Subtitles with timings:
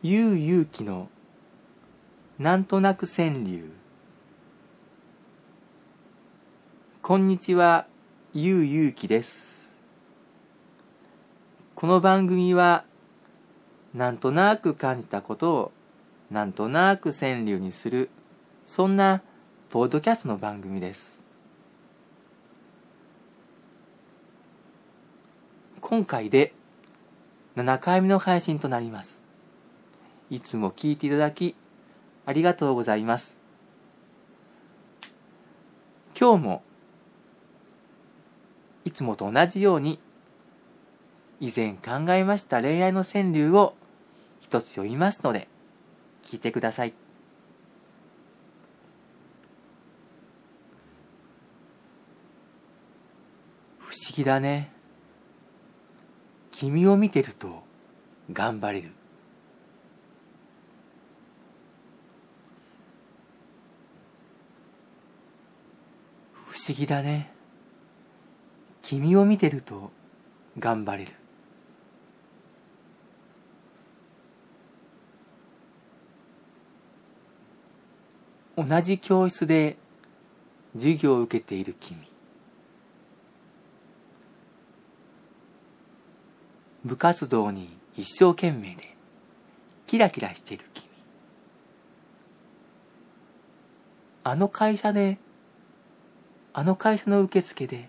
[0.00, 1.08] ゆうゆうきの
[2.38, 3.64] なんとなく川柳。
[7.02, 7.84] こんにちは
[8.32, 9.74] ゆうゆうきです。
[11.74, 12.84] この番組は
[13.92, 15.72] なんとなく感じたことを
[16.30, 18.08] なんとなく川柳にする
[18.66, 19.20] そんな
[19.68, 21.20] ポッドキャストの番組です。
[25.80, 26.52] 今回で
[27.56, 29.27] 7回目の配信となります。
[30.30, 31.54] いつも聞いていただき
[32.26, 33.38] ありがとうございます。
[36.18, 36.62] 今日も
[38.84, 39.98] いつもと同じように
[41.40, 43.74] 以前考えました恋愛の川柳を
[44.40, 45.46] 一つ読みますので
[46.24, 46.94] 聞いてください。
[53.78, 54.72] 不思議だね。
[56.50, 57.62] 君を見てると
[58.32, 58.90] 頑張れる
[66.32, 67.30] 不思議だね。
[68.82, 69.90] 君を見てると
[70.58, 71.12] 頑張れる。
[78.58, 79.78] 同じ教室で
[80.74, 81.96] 授業を受けている君。
[86.84, 88.94] 部活動に一生懸命で
[89.86, 90.86] キラキラしている君。
[94.24, 95.18] あの会社で
[96.58, 97.88] あの会社の受付で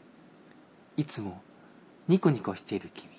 [0.96, 1.42] いつも
[2.08, 3.10] ニコニコしている君。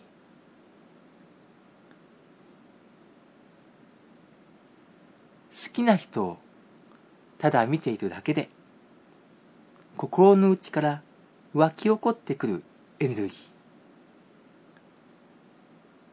[5.50, 6.38] 好きな人を
[7.38, 8.48] ただ見ているだけで
[9.96, 11.02] 心の内から
[11.52, 12.62] 湧き起こってくる
[13.00, 13.36] エネルギー。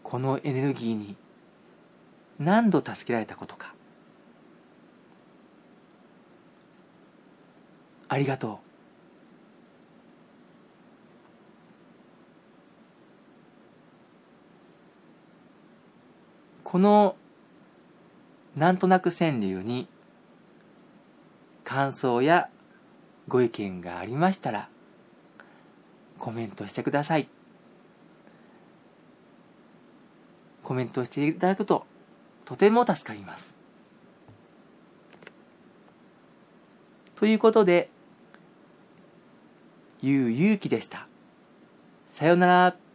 [0.02, 1.16] このエネルギーに
[2.40, 3.76] 何度助けられたことか。
[8.10, 8.67] ありがとう。
[16.70, 17.16] この
[18.58, 19.88] なんとなく川柳に
[21.64, 22.50] 感想や
[23.30, 24.68] ご意見がありましたら
[26.18, 27.30] コメントしてください。
[30.62, 31.86] コメントしていただくと
[32.44, 33.56] とても助かります。
[37.16, 37.90] ということで
[40.02, 41.08] ゆうゆうきでした。
[42.10, 42.87] さよなら。